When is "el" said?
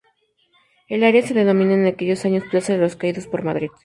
0.87-1.03